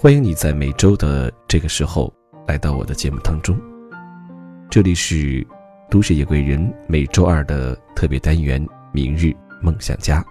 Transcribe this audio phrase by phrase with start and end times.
[0.00, 2.14] 欢迎你在每周的这个时候
[2.46, 3.58] 来到我的节目当中。
[4.70, 5.44] 这里是
[5.90, 10.22] 都市夜归人每周二的特别单元《明日梦想家》。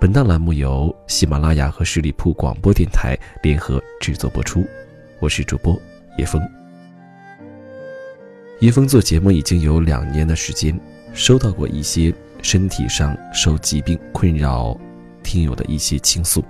[0.00, 4.64] 本档栏目由喜马拉雅和十里铺广播电台联合制作播出。
[5.20, 5.78] 我是主播
[6.16, 6.40] 叶峰。
[8.60, 10.74] 叶峰做节目已经有两年的时间，
[11.12, 14.74] 收到过一些身体上受疾病困扰
[15.22, 16.42] 听友的一些倾诉，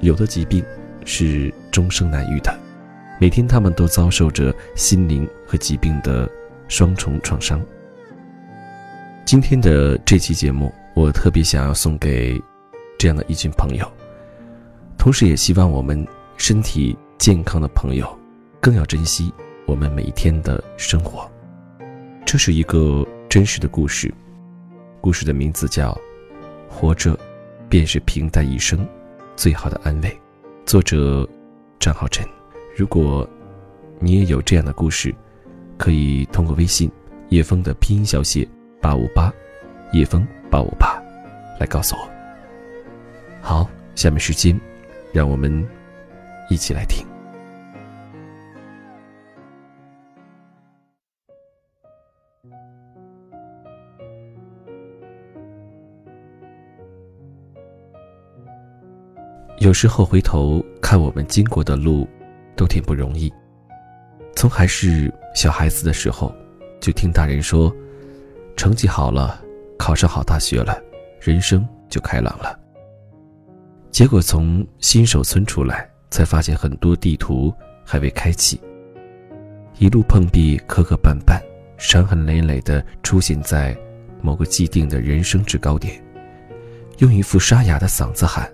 [0.00, 0.64] 有的疾病。
[1.04, 2.58] 是终生难愈的，
[3.20, 6.28] 每天他们都遭受着心灵和疾病的
[6.68, 7.60] 双重创伤。
[9.24, 12.40] 今天的这期节目，我特别想要送给
[12.98, 13.90] 这样的一群朋友，
[14.98, 16.06] 同时也希望我们
[16.36, 18.18] 身体健康的朋友
[18.60, 19.32] 更要珍惜
[19.66, 21.30] 我们每一天的生活。
[22.24, 24.12] 这是一个真实的故事，
[25.00, 25.92] 故事的名字叫
[26.68, 27.18] 《活着，
[27.68, 28.86] 便是平淡一生
[29.36, 30.08] 最好的安慰》。
[30.64, 31.28] 作者
[31.78, 32.26] 张浩辰，
[32.76, 33.28] 如果
[33.98, 35.14] 你也有这样的故事，
[35.76, 36.90] 可以通过微信
[37.28, 38.48] 叶枫的拼音小写
[38.80, 39.32] 八五八，
[39.92, 41.02] 叶枫八五八，
[41.60, 42.08] 来告诉我。
[43.40, 44.58] 好，下面时间，
[45.12, 45.66] 让我们
[46.48, 47.04] 一起来听。
[59.72, 62.06] 有时候回头看我们经过的路，
[62.54, 63.32] 都挺不容易。
[64.36, 66.30] 从还是小孩子的时候，
[66.78, 67.74] 就听大人说，
[68.54, 69.42] 成绩好了，
[69.78, 70.78] 考上好大学了，
[71.22, 72.54] 人生就开朗了。
[73.90, 77.50] 结果从新手村出来，才发现很多地图
[77.82, 78.60] 还未开启。
[79.78, 81.40] 一路碰壁，磕磕绊绊，
[81.78, 83.74] 伤痕累累的出现在
[84.20, 85.98] 某个既定的人生制高点，
[86.98, 88.46] 用一副沙哑的嗓子喊。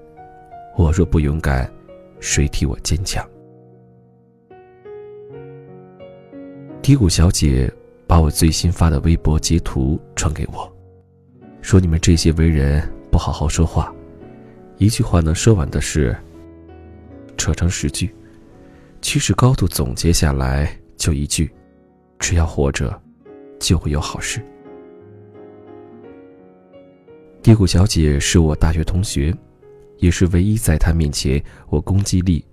[0.78, 1.68] 我若不勇敢，
[2.20, 3.28] 谁替我坚强？
[6.80, 7.68] 低谷小姐
[8.06, 10.72] 把我最新发的微博截图传给我，
[11.62, 12.80] 说：“你们这些为人
[13.10, 13.92] 不好好说话，
[14.76, 16.16] 一句话能说完的事，
[17.36, 18.14] 扯成十句。
[19.00, 21.50] 其实高度总结下来就一句：
[22.20, 23.02] 只要活着，
[23.58, 24.40] 就会有好事。”
[27.42, 29.36] 低谷小姐是我大学同学。
[29.98, 32.44] 也是唯一在他面前我攻击力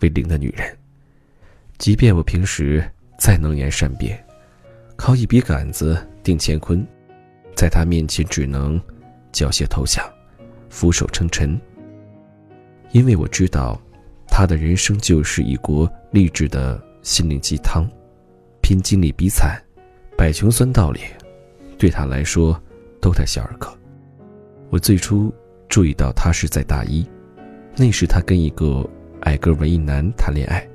[0.00, 0.76] 为零的女人。
[1.78, 2.82] 即便我平时
[3.18, 4.22] 再能言善辩，
[4.96, 6.86] 靠一笔杆子定乾坤，
[7.56, 8.80] 在他面前只能
[9.32, 10.04] 缴械投降，
[10.68, 11.60] 俯首称臣。
[12.92, 13.80] 因为我知道，
[14.28, 17.88] 他的人生就是一锅励志的心灵鸡汤，
[18.60, 19.60] 拼经历比惨，
[20.16, 21.00] 摆穷酸道理，
[21.76, 22.60] 对他来说
[23.00, 23.76] 都太小儿科。
[24.70, 25.34] 我最初。
[25.72, 27.02] 注意到他是在大一，
[27.78, 28.86] 那时他跟一个
[29.20, 30.68] 矮个文艺男谈恋爱。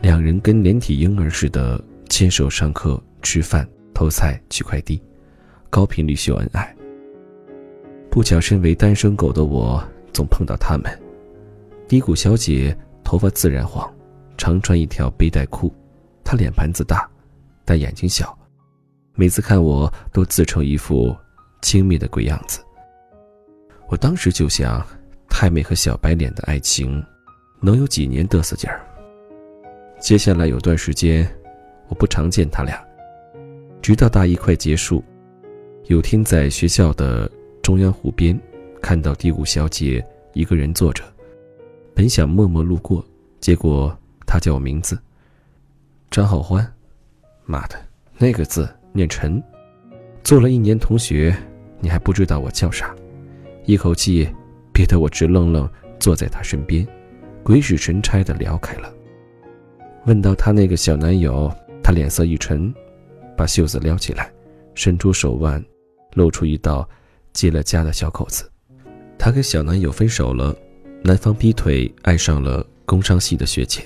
[0.00, 1.78] 两人跟连体婴儿似的
[2.08, 4.98] 牵手上课、吃饭、偷菜、取快递，
[5.68, 6.74] 高频率秀恩爱。
[8.10, 10.90] 不巧，身为单身狗的我总碰到他们。
[11.86, 13.94] 低谷小姐头发自然黄，
[14.38, 15.70] 常穿一条背带裤。
[16.24, 17.06] 她脸盘子大，
[17.62, 18.34] 但眼睛小，
[19.16, 21.14] 每次看我都自成一副
[21.60, 22.62] 轻蔑的鬼样子。
[23.88, 24.84] 我当时就想，
[25.28, 27.04] 太妹和小白脸的爱情，
[27.60, 28.80] 能有几年嘚瑟劲儿？
[30.00, 31.26] 接下来有段时间，
[31.88, 32.84] 我不常见他俩，
[33.80, 35.04] 直到大一快结束，
[35.84, 37.30] 有天在学校的
[37.62, 38.38] 中央湖边，
[38.82, 41.04] 看到第五小姐一个人坐着，
[41.94, 43.04] 本想默默路过，
[43.38, 43.96] 结果
[44.26, 44.98] 她叫我名字，
[46.10, 46.66] 张浩欢，
[47.44, 47.76] 妈的，
[48.18, 49.40] 那个字念陈，
[50.24, 51.34] 做了一年同学，
[51.78, 52.92] 你还不知道我叫啥？
[53.66, 54.28] 一口气，
[54.72, 55.68] 憋得我直愣愣
[55.98, 56.86] 坐在他身边，
[57.42, 58.94] 鬼使神差的聊开了。
[60.06, 62.72] 问到她那个小男友，她脸色一沉，
[63.36, 64.32] 把袖子撩起来，
[64.76, 65.62] 伸出手腕，
[66.14, 66.88] 露出一道
[67.32, 68.48] 结了痂的小口子。
[69.18, 70.56] 她跟小男友分手了，
[71.02, 73.82] 男方劈腿，爱上了工商系的学姐。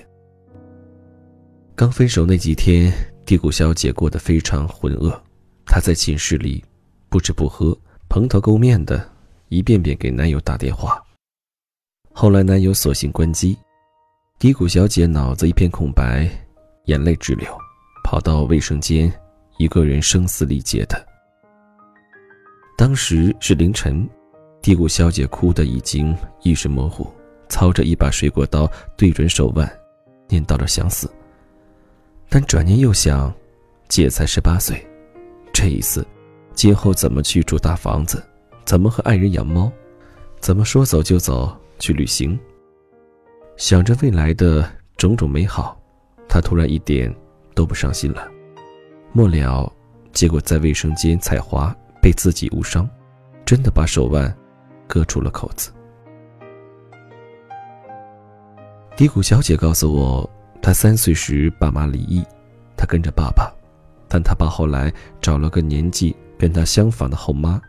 [1.74, 2.92] 刚分手那几天，
[3.24, 5.18] 地谷小姐过得非常浑噩，
[5.64, 6.62] 她在寝室里
[7.08, 7.74] 不吃不喝，
[8.10, 9.09] 蓬头垢面的。
[9.50, 11.02] 一遍遍给男友打电话，
[12.12, 13.58] 后来男友索性关机，
[14.38, 16.30] 低谷小姐脑子一片空白，
[16.84, 17.52] 眼泪直流，
[18.04, 19.12] 跑到卫生间，
[19.58, 21.04] 一个人声嘶力竭的。
[22.78, 24.08] 当时是凌晨，
[24.62, 27.12] 低谷小姐哭得已经意识模糊，
[27.48, 29.68] 操着一把水果刀对准手腕，
[30.28, 31.12] 念叨着想死。
[32.28, 33.34] 但转念又想，
[33.88, 34.80] 姐才十八岁，
[35.52, 36.06] 这一次，
[36.54, 38.24] 今后怎么去住大房子？
[38.64, 39.70] 怎么和爱人养猫？
[40.38, 42.38] 怎么说走就走去旅行？
[43.56, 44.66] 想着未来的
[44.96, 45.78] 种种美好，
[46.28, 47.14] 他突然一点
[47.54, 48.26] 都不伤心了。
[49.12, 49.70] 末了，
[50.12, 52.88] 结果在卫生间踩滑，被自己误伤，
[53.44, 54.34] 真的把手腕
[54.86, 55.70] 割出了口子。
[58.96, 60.30] 低谷小姐告诉我，
[60.62, 62.24] 她三岁时爸妈离异，
[62.76, 63.52] 她跟着爸爸，
[64.08, 67.60] 但她爸后来找了个年纪跟她相仿的后妈，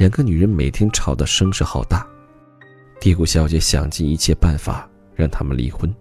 [0.00, 2.06] 两个女人每天吵得声势浩大。
[2.98, 4.88] 低谷小姐想尽一切办法。
[5.14, 5.94] 让他们离婚，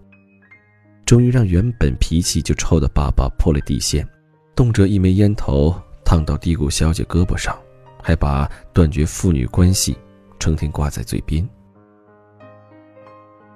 [1.05, 4.07] 终于让原本脾气就臭的爸爸破了底线，
[4.55, 5.75] 动辄一枚烟头
[6.05, 7.53] 烫到低谷小姐胳膊上，
[8.01, 9.97] 还把断绝父女关系
[10.39, 11.45] 成天挂在嘴边。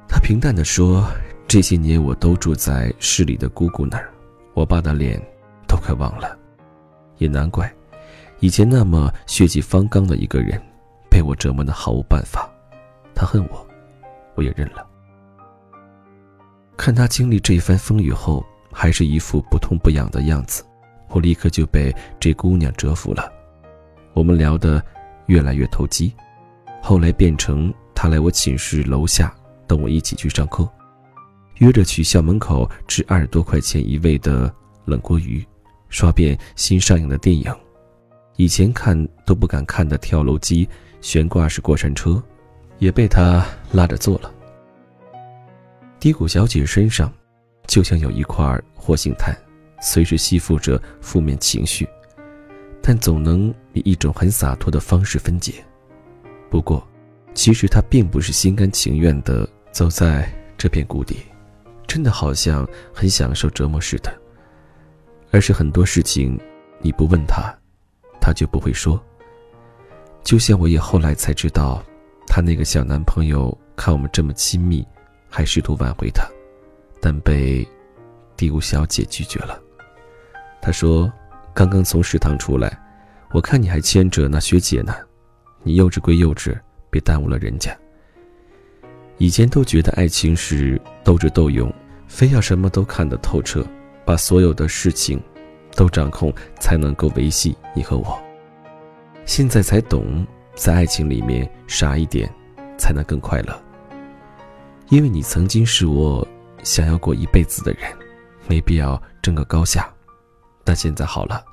[0.06, 1.10] 他平淡地说
[1.48, 4.12] ：“这些年我都住在市里的姑姑那儿，
[4.54, 5.18] 我爸的脸
[5.66, 6.38] 都快忘了，
[7.20, 7.74] 也难怪，
[8.44, 10.62] 以前那么血气方刚的一个人，
[11.10, 12.52] 被我折磨的毫无办法。
[13.16, 13.66] 他恨我，
[14.36, 14.86] 我也认了。”
[16.76, 20.62] 看他经历这一番风雨后，还是一副不痛不痒的样子，
[21.08, 23.32] 我立刻就被这姑娘折服了。
[24.14, 24.84] 我们聊得
[25.28, 26.14] 越来越投机，
[26.82, 29.34] 后来变成她来我寝室楼下
[29.66, 30.68] 等我一起去上课，
[31.60, 34.54] 约着去校门口吃二十多块钱一位的
[34.84, 35.42] 冷锅鱼，
[35.88, 37.50] 刷遍新上映的电影，
[38.36, 40.68] 以前看都不敢看的跳楼机、
[41.02, 42.22] 悬挂式过山车，
[42.80, 44.34] 也被他拉着坐了。
[46.00, 47.12] 低谷小姐身上，
[47.68, 49.36] 就像有一块活性炭，
[49.82, 51.88] 随时吸附着负面情绪，
[52.82, 55.54] 但总能以一种很洒脱的方式分解。
[56.50, 56.86] 不过，
[57.34, 60.28] 其实她并不是心甘情愿地走在
[60.58, 61.18] 这片谷底，
[61.88, 64.14] 真的好像很享受折磨似的，
[65.32, 66.40] 而是很多事情，
[66.82, 67.56] 你不问她，
[68.24, 68.98] 她就不会说。
[70.24, 71.84] 就像我也后来才知道，
[72.26, 74.88] 她那个小男朋友看我们这么亲密。
[75.36, 76.30] 还试图挽回他，
[77.02, 77.68] 但被
[78.38, 79.60] 第五小姐拒绝了。
[80.62, 81.12] 她说
[81.56, 82.80] ：“刚刚从食堂出来，
[83.32, 84.94] 我看你还牵着那学姐呢。
[85.64, 86.56] 你幼稚归幼稚，
[86.92, 87.76] 别耽误了人家。
[89.18, 91.74] 以前都觉得爱情是斗智斗勇，
[92.08, 93.66] 非要什么都看得透彻，
[94.06, 95.20] 把所有的事情
[95.76, 98.22] 都掌控，才能够维系你和我。
[99.26, 100.26] 现在才懂，
[100.56, 102.30] 在爱情里面傻一点，
[102.78, 103.60] 才能更快乐。”
[104.90, 106.28] 因为你曾经是我
[106.62, 107.82] 想要过一辈子的人，
[108.48, 109.92] 没必要争个高下。
[110.64, 111.44] 但现在好了，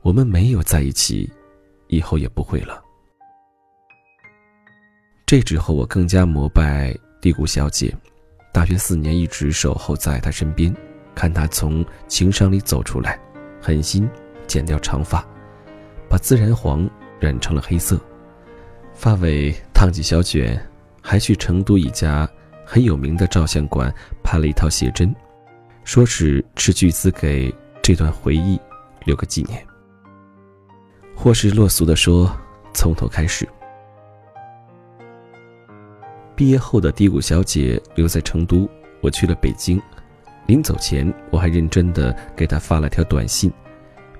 [0.00, 1.30] 我们没有在一起，
[1.88, 2.82] 以后也不会了。
[5.26, 7.94] 这之后，我更加膜拜低谷小姐。
[8.52, 10.74] 大学四年一直守候在她身边，
[11.14, 13.18] 看她从情伤里走出来，
[13.62, 14.10] 狠心
[14.46, 15.24] 剪掉长发，
[16.10, 17.98] 把自然黄染成了黑色，
[18.92, 20.60] 发尾烫起小卷，
[21.00, 22.28] 还去成都一家。
[22.64, 23.92] 很有名的照相馆
[24.22, 25.14] 拍了一套写真，
[25.84, 28.58] 说是斥巨资给这段回忆
[29.04, 29.62] 留个纪念。
[31.14, 32.34] 或是落俗的说，
[32.72, 33.46] 从头开始。
[36.34, 38.66] 毕业后的低谷小姐留在成都，
[39.02, 39.80] 我去了北京。
[40.46, 43.50] 临走前，我还认真的给她发了条短信：“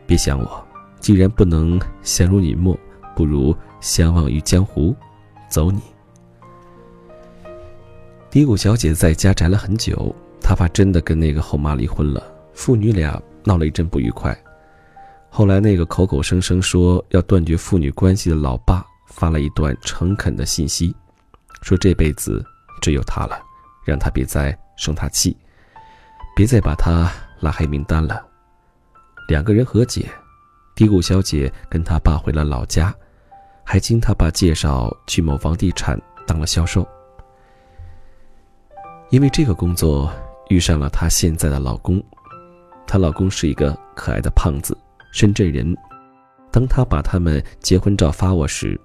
[0.06, 0.66] 别想我，
[1.00, 2.78] 既然不能相濡以沫，
[3.14, 4.94] 不如相忘于江湖，
[5.48, 5.80] 走你。”
[8.30, 12.22] 低谷小姐在家宅了很久，她怕真的跟那个后妈离婚了，
[12.54, 14.36] 父女俩闹了一阵不愉快。
[15.28, 20.94] 后来那个口口声声说要断绝父女关系的老爸发了一段诚恳的信息，
[21.62, 22.42] 说这辈子
[22.80, 23.42] 只有他了，
[23.84, 25.36] 让他别再生他气，
[26.34, 27.10] 别再把他
[27.40, 28.24] 拉黑名单了。
[29.28, 30.10] 两个人和解，
[30.74, 32.94] 低谷小姐跟他爸回了老家，
[33.64, 36.86] 还经他爸介绍去某房地产当了销售。
[39.10, 40.10] 因为这个工作
[40.48, 42.02] 遇上了她现在的老公，
[42.86, 44.76] 她老公是一个可爱的胖子，
[45.12, 45.76] 深圳人。
[46.50, 48.80] 当她把他们结婚照发我时，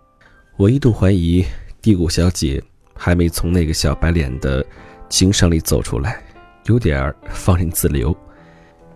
[0.57, 1.45] 我一度怀疑
[1.81, 2.61] 低谷小姐
[2.93, 4.65] 还没从那个小白脸的
[5.07, 6.21] 情伤里走出来，
[6.67, 8.15] 有点儿放任自流。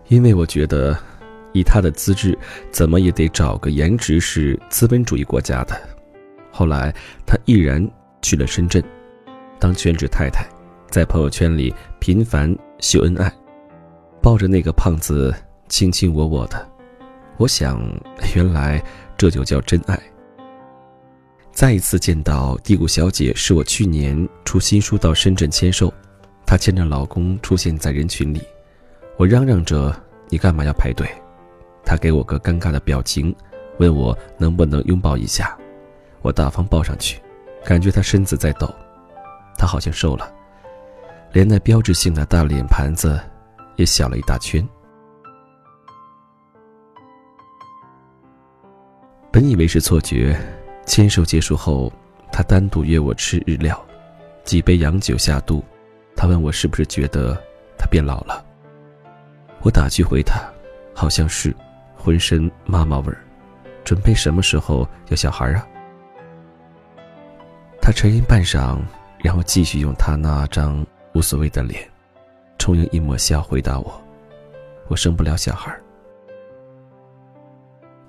[0.08, 0.98] 因为我觉得，
[1.54, 2.38] 以她的资质，
[2.72, 5.80] 怎么也得找个颜值是资本主义国家的。
[6.52, 6.94] 后来，
[7.26, 7.86] 她毅然
[8.22, 8.84] 去了深圳，
[9.60, 10.46] 当全职太太。
[10.90, 13.32] 在朋友圈里频繁秀恩爱，
[14.22, 15.34] 抱着那个胖子
[15.70, 16.70] 卿卿我我的，
[17.38, 17.82] 我想，
[18.36, 18.84] 原来
[19.18, 19.98] 这就叫真爱。
[21.54, 25.94] 再一次见到低谷小姐，是我去年出新书到深圳签售，
[26.52, 28.42] 她牵着老公出现在人群里，
[29.16, 29.96] 我嚷嚷着
[30.28, 31.08] ：“你干嘛要排队？”
[31.86, 33.34] 她给我个尴尬的表情，
[33.80, 35.58] 问我能不能拥抱一下，
[36.22, 37.22] 我大方抱上去，
[37.64, 38.70] 感觉她身子在抖，
[39.58, 40.30] 她好像瘦了。
[41.32, 43.18] 连那标志性的大脸盘子
[43.78, 44.62] 也小了一大圈。
[49.32, 50.38] 本以为是错觉，
[50.86, 51.90] 牵手结束后，
[52.30, 53.82] 他单独约我吃日料，
[54.44, 55.64] 几杯洋酒下肚，
[56.22, 57.36] 他问我是不是觉得
[57.80, 58.46] 他变老了。
[59.62, 60.40] 我打趣回他，
[60.94, 61.52] 好像是，
[61.98, 63.18] 浑身妈妈味儿，
[63.84, 65.68] 准备什么时候要小孩啊？
[67.82, 68.78] 他沉吟半晌，
[69.24, 70.86] 然后继续用他那张
[71.16, 71.90] 无所谓的脸，
[72.60, 74.00] 充盈一抹笑回答我
[74.90, 75.76] ：“我生不了小孩。”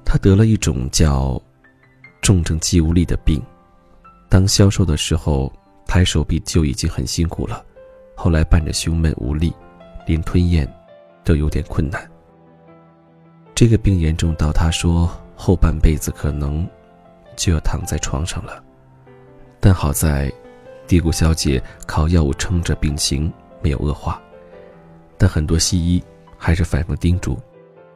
[0.05, 1.41] 他得了一种叫
[2.21, 3.43] 重症肌无力的病，
[4.29, 5.51] 当消瘦的时候，
[5.87, 7.65] 抬手臂就已经很辛苦了，
[8.23, 9.53] 后来伴着胸闷无力，
[10.07, 10.65] 连吞咽
[11.25, 12.09] 都有点困难。
[13.53, 16.65] 这个病严重到他说后半辈子可能
[17.35, 18.63] 就要躺在床上了，
[19.59, 20.33] 但好在
[20.87, 23.29] 低谷小姐靠药物撑着病情
[23.61, 24.23] 没有恶化，
[25.19, 26.01] 但很多西医
[26.39, 27.37] 还是反复叮嘱，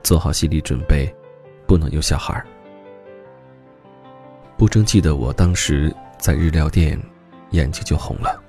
[0.02, 1.08] 做好心理准备。
[1.68, 2.44] 不能有小孩。
[4.56, 7.00] 不争气的我当时在日料店，
[7.50, 8.42] 眼睛就红了，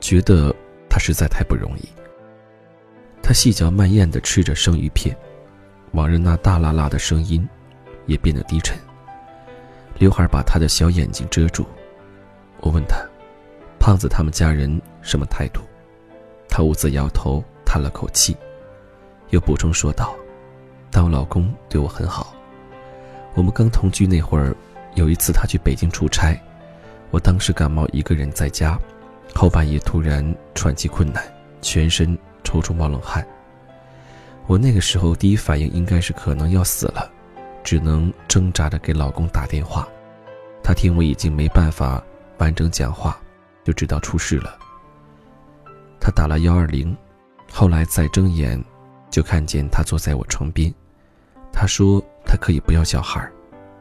[0.00, 0.54] 觉得
[0.96, 1.86] 他实在太不容易。
[3.22, 5.14] 他细嚼慢咽地吃着生鱼片，
[5.92, 7.46] 往日那大啦啦的声音
[8.06, 8.78] 也变得低沉。
[9.98, 11.66] 刘海把他的小眼睛遮住。
[12.60, 12.96] 我问他
[13.78, 15.60] ：“胖子他们家人什么态度？”
[16.48, 18.34] 他兀自摇头，叹了口气，
[19.28, 20.16] 又补充说道。
[20.90, 22.34] 但我老公对我很好。
[23.34, 24.56] 我们刚同居那会儿，
[24.94, 26.40] 有一次他去北京出差，
[27.10, 28.80] 我当时感冒一个人在家，
[29.36, 31.22] 后半夜突然喘气困难，
[31.60, 33.24] 全身抽搐冒冷汗。
[34.46, 37.10] 我那个时候第一反应应该是可能要死了，
[37.62, 39.86] 只能挣扎着给老公打电话。
[40.62, 42.02] 他听我已经没办法
[42.38, 43.20] 完整讲话，
[43.62, 44.58] 就知道出事了。
[46.00, 46.96] 他打了幺二零，
[47.52, 48.62] 后来再睁眼。
[49.08, 50.70] 就看见他坐在我床边，
[51.50, 53.26] 他说他可以不要小孩，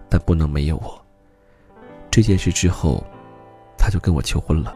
[0.07, 1.03] 但不能没有我。
[2.09, 3.03] 这件事之后，
[3.77, 4.73] 他就跟我求婚了。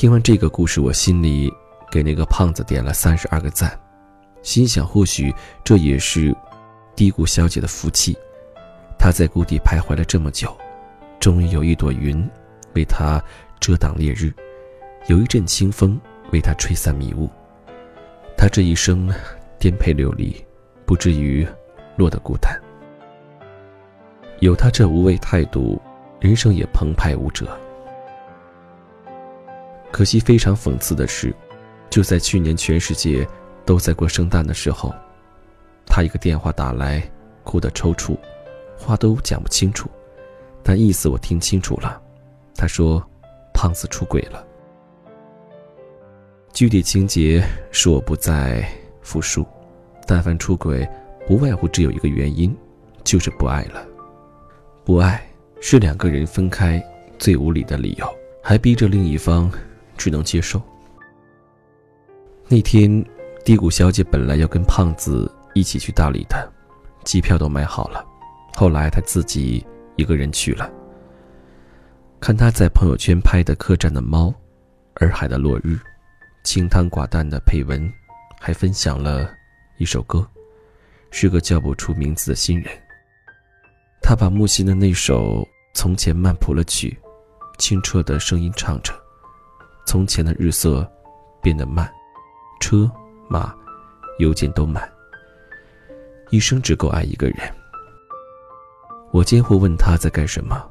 [0.00, 1.52] 听完这个故事，我心里
[1.90, 3.78] 给那个胖子点了三十二个赞，
[4.40, 5.30] 心想或许
[5.62, 6.34] 这也是
[6.96, 8.16] 低谷小姐的福气。
[8.98, 10.56] 她在谷底徘徊了这么久，
[11.18, 12.26] 终于有一朵云
[12.74, 13.22] 为她
[13.60, 14.32] 遮挡烈日。
[15.06, 16.00] 有一阵清风
[16.32, 17.28] 为他吹散迷雾，
[18.38, 19.12] 他这一生
[19.58, 20.34] 颠沛流离，
[20.86, 21.46] 不至于
[21.96, 22.58] 落得孤单。
[24.38, 25.78] 有他这无畏态度，
[26.20, 27.46] 人生也澎湃无折。
[29.90, 31.34] 可惜非常讽刺的是，
[31.90, 33.26] 就在去年全世界
[33.64, 34.94] 都在过圣诞的时候，
[35.86, 37.02] 他一个电话打来，
[37.42, 38.16] 哭得抽搐，
[38.78, 39.90] 话都讲不清楚，
[40.62, 42.00] 但意思我听清楚了。
[42.54, 43.04] 他说
[43.52, 44.46] ：“胖子出轨了。”
[46.52, 48.66] 具体情节是我不再
[49.00, 49.46] 复述，
[50.06, 50.88] 但凡出轨，
[51.26, 52.54] 不外乎只有一个原因，
[53.02, 53.86] 就是不爱了。
[54.84, 55.22] 不爱
[55.60, 56.82] 是两个人分开
[57.18, 58.06] 最无理的理由，
[58.42, 59.50] 还逼着另一方
[60.00, 60.58] 只能接受。
[62.48, 63.04] 那天，
[63.44, 66.50] 低谷小姐本来要跟胖子一起去大理的，
[67.04, 68.02] 机票都买好了，
[68.54, 69.62] 后来她自己
[69.96, 70.70] 一个人去了。
[72.18, 74.32] 看她在朋友圈拍的客栈的猫，
[74.94, 75.78] 洱海的落日。
[76.42, 77.92] 清汤寡淡的配文，
[78.40, 79.30] 还分享了
[79.76, 80.26] 一首歌，
[81.10, 82.72] 是个叫不出名字的新人。
[84.00, 85.42] 他把木心的那首
[85.74, 86.98] 《从前慢》谱了曲，
[87.58, 88.90] 清澈的声音唱着
[89.90, 90.88] ：“从前的日色
[91.42, 91.92] 变得慢，
[92.60, 92.88] 车
[93.28, 93.52] 马
[94.20, 94.88] 邮件都慢。
[96.30, 97.38] 一生只够爱一个人。”
[99.10, 100.64] 我间或问他在干什么，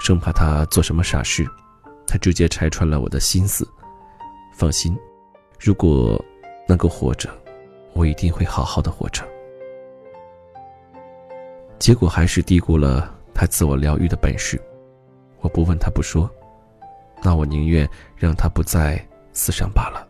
[0.00, 1.46] 生怕他做什么傻事，
[2.08, 3.64] 他直接拆穿了我的心思。
[4.52, 4.98] 放心，
[5.60, 6.20] 如果
[6.66, 7.30] 能够活着，
[7.92, 9.22] 我一定会好好的活着。
[11.78, 14.60] 结果还是低估了他自我疗愈的本事。
[15.38, 16.28] 我不问他不说，
[17.22, 20.06] 那我宁愿让他不再死伤罢了。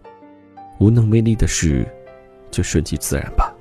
[0.79, 1.87] 无能为力的事，
[2.51, 3.55] 就顺其自然吧。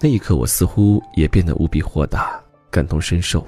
[0.00, 3.46] 那一刻，我似乎也变得无比豁达，感同身受。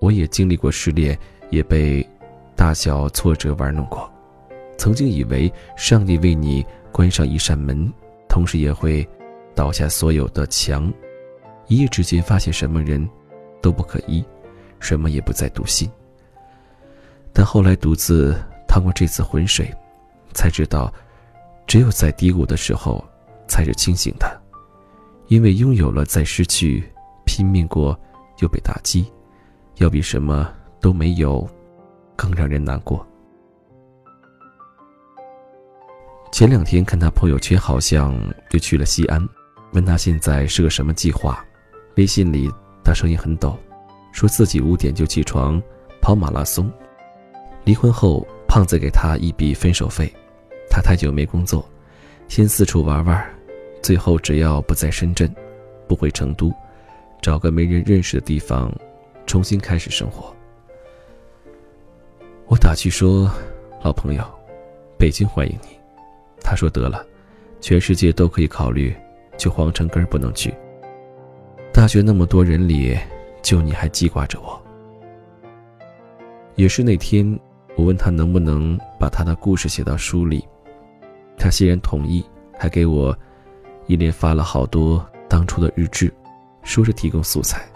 [0.00, 1.18] 我也经历过失恋，
[1.50, 2.06] 也被
[2.56, 4.10] 大小挫折玩弄过。
[4.76, 7.92] 曾经以为上帝为你关上一扇门，
[8.28, 9.06] 同时也会
[9.54, 10.92] 倒下所有的墙。
[11.68, 13.08] 一夜之间发现什么人
[13.60, 14.24] 都不可依，
[14.80, 15.90] 什么也不再笃信。
[17.32, 18.36] 但后来独自
[18.68, 19.72] 趟过这次浑水，
[20.34, 20.92] 才知道，
[21.66, 23.04] 只有在低谷的时候
[23.48, 24.40] 才是清醒的，
[25.28, 26.84] 因为拥有了再失去，
[27.24, 27.98] 拼命过
[28.40, 29.10] 又被打击，
[29.76, 31.48] 要比什么都没有，
[32.16, 33.06] 更让人难过。
[36.30, 38.14] 前两天看他朋友圈，好像
[38.52, 39.26] 又去了西安，
[39.72, 41.44] 问他现在是个什么计划。
[41.96, 42.50] 微信里
[42.82, 43.54] 他声音很抖，
[44.12, 45.62] 说自己五点就起床
[46.00, 46.72] 跑马拉松。
[47.64, 50.12] 离婚后，胖子给他一笔分手费，
[50.68, 51.64] 他太久没工作，
[52.28, 53.24] 先四处玩玩，
[53.82, 55.32] 最后只要不在深圳，
[55.86, 56.52] 不回成都，
[57.20, 58.72] 找个没人认识的地方，
[59.26, 60.34] 重新开始生活。
[62.46, 63.30] 我打趣说
[63.82, 64.24] ：“老朋友，
[64.98, 65.68] 北京欢迎你。”
[66.42, 67.06] 他说：“得了，
[67.60, 68.94] 全世界都可以考虑，
[69.36, 70.52] 就皇城根不能去。
[71.72, 72.98] 大学那么多人里，
[73.40, 74.60] 就你还记挂着我。”
[76.56, 77.38] 也是那天，
[77.76, 80.46] 我问他能不能把他的故事写到书里，
[81.36, 82.24] 他欣然同意，
[82.58, 83.16] 还给我
[83.86, 86.12] 一连发了好多当初的日志，
[86.62, 87.66] 说是提供素材。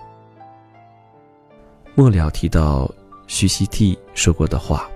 [1.94, 2.90] 末了提到
[3.26, 4.88] 徐熙娣说过的话，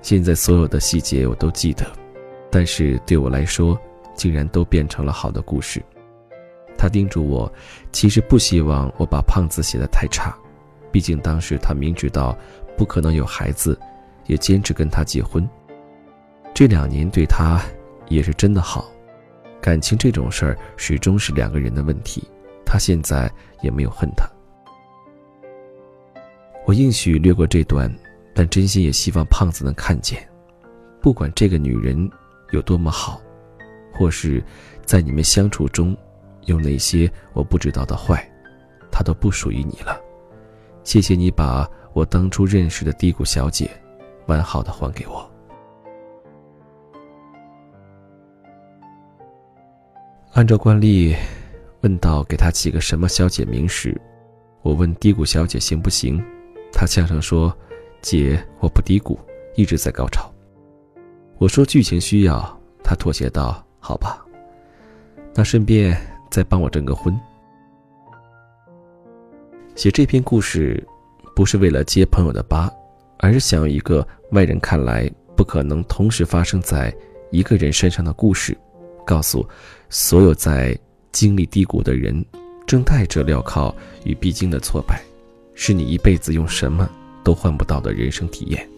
[0.00, 1.86] 现在所有的细节我都记得。
[2.50, 3.78] 但是对我来说，
[4.14, 5.82] 竟然都变成了好的故事。
[6.76, 7.50] 他叮嘱我，
[7.92, 10.36] 其实不希望我把胖子写得太差，
[10.90, 12.36] 毕竟当时他明知道
[12.76, 13.78] 不可能有孩子，
[14.26, 15.48] 也坚持跟他结婚。
[16.54, 17.60] 这两年对他
[18.08, 18.90] 也是真的好，
[19.60, 22.22] 感情这种事儿始终是两个人的问题。
[22.64, 24.26] 他现在也没有恨他。
[26.66, 27.92] 我应许略过这段，
[28.34, 30.26] 但真心也希望胖子能看见，
[31.00, 32.10] 不管这个女人。
[32.52, 33.18] 有多么好，
[33.94, 34.44] 或是，
[34.84, 35.96] 在你们相处中，
[36.44, 38.22] 有哪些我不知道的坏，
[38.90, 39.98] 她都不属于你了。
[40.84, 43.70] 谢谢你把我当初认识的低谷小姐，
[44.32, 45.30] 完好的还给我。
[50.32, 51.14] 按照惯例，
[51.82, 54.00] 问到给她起个什么小姐名时，
[54.62, 56.18] 我问低谷小姐行不行，
[56.72, 57.54] 她呛声说
[58.00, 59.18] ：“姐，我不低谷，
[59.54, 60.32] 一直在高潮。”
[61.36, 64.24] 我说剧情需要，他妥协道：“好吧，
[65.34, 65.94] 那顺便
[66.30, 67.14] 再帮我证个婚。”
[69.76, 70.82] 写这篇故事，
[71.36, 72.72] 不是为了接朋友的疤，
[73.22, 76.94] 而是想用一个外人看来不可能同时发生在
[77.30, 78.54] 一个人身上的故事，
[79.06, 79.48] 告诉
[79.88, 80.78] 所有在
[81.12, 82.22] 经历低谷的人，
[82.66, 85.00] 正带着镣铐与必经的挫败，
[85.54, 86.90] 是你一辈子用什么
[87.24, 88.68] 都换不到的人生体验。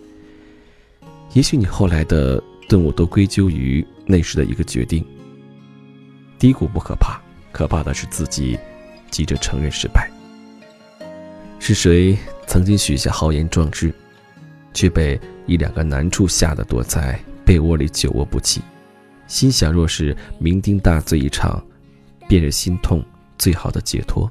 [1.33, 2.41] 也许你后来的。
[2.67, 5.05] 顿悟都归咎于那时的一个决定。
[6.39, 7.21] 低谷不可怕，
[7.53, 8.59] 可怕的是自己
[9.11, 10.11] 急着承认失败。
[11.59, 13.93] 是谁曾经许下豪言壮志，
[14.75, 18.61] 却被一两个难处吓得躲在被窝里久卧不起？
[19.27, 21.65] 心想若是酩酊大醉一场，
[22.29, 23.03] 便是心痛
[23.39, 24.31] 最好的解脱。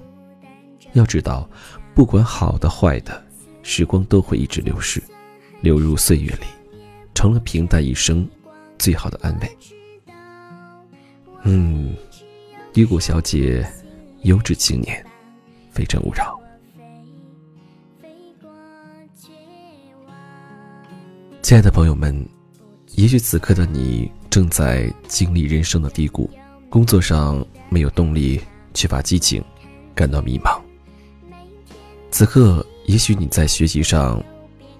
[0.91, 1.49] 要知道，
[1.95, 3.23] 不管好的坏的，
[3.63, 5.01] 时光都会一直流逝，
[5.61, 6.45] 流入岁月里。
[7.15, 8.27] 成了平淡一生
[8.77, 9.57] 最好的安慰。
[11.43, 11.95] 嗯，
[12.73, 13.65] 低谷小姐，
[14.23, 15.05] 优质青年，
[15.71, 16.37] 非诚勿扰。
[21.43, 22.25] 亲爱的朋友们，
[22.95, 26.29] 也许此刻的你正在经历人生的低谷，
[26.69, 28.39] 工作上没有动力，
[28.73, 29.43] 缺乏激情，
[29.93, 30.57] 感到迷茫。
[32.09, 34.23] 此刻，也许你在学习上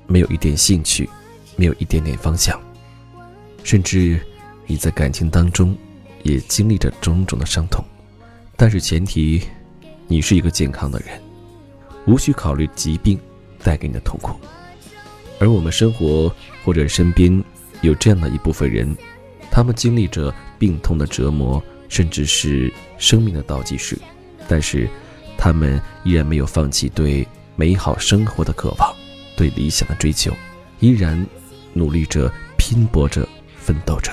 [0.07, 1.07] 没有一点兴趣。
[1.55, 2.59] 没有一点点方向，
[3.63, 4.19] 甚至
[4.65, 5.77] 你在感情当中
[6.23, 7.85] 也经历着种种的伤痛，
[8.57, 9.43] 但是前提，
[10.07, 11.21] 你是一个健康的人，
[12.07, 13.19] 无需考虑疾病
[13.61, 14.33] 带给你的痛苦。
[15.43, 17.43] 而我们生活或者身边
[17.81, 18.95] 有这样的一部分人，
[19.51, 23.97] 他们经历着病痛的折磨，甚至是生命的倒计时，
[24.47, 24.89] 但是
[25.37, 27.27] 他们依然没有放弃对
[27.57, 28.95] 美好生活的渴望，
[29.35, 30.31] 对理想的追求，
[30.79, 31.25] 依然。
[31.75, 33.27] 努力着，拼搏着，
[33.57, 34.11] 奋斗着，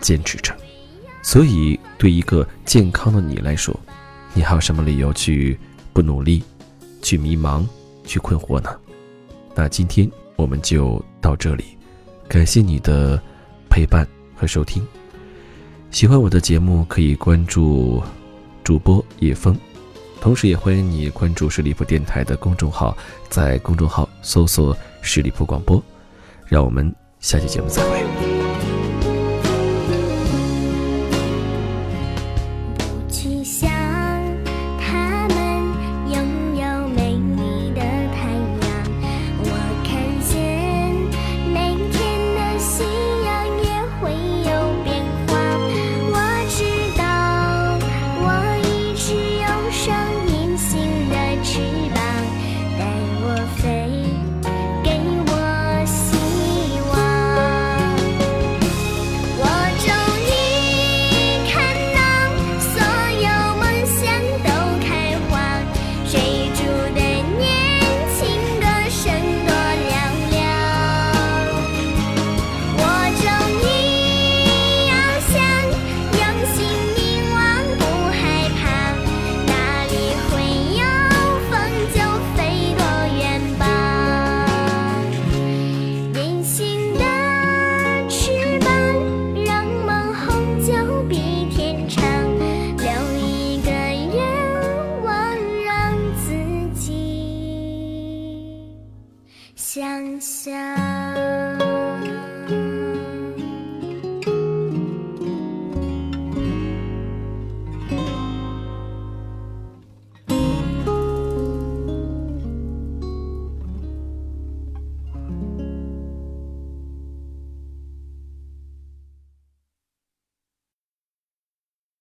[0.00, 0.52] 坚持着。
[1.22, 3.78] 所以，对一个健康的你来说，
[4.34, 5.56] 你还有什么理由去
[5.92, 6.42] 不努力，
[7.00, 7.64] 去迷茫，
[8.04, 8.76] 去困惑呢？
[9.54, 11.64] 那今天我们就到这里，
[12.28, 13.20] 感谢你的
[13.68, 14.86] 陪伴和收听。
[15.90, 18.02] 喜欢我的节目，可以关注
[18.62, 19.56] 主播叶枫，
[20.20, 22.96] 同时也欢迎你关注十里铺电台的公众号，
[23.28, 25.82] 在公众号搜索“十里铺广播”。
[26.46, 28.25] 让我们下期节目再会。